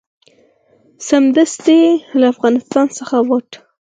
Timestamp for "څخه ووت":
2.97-3.49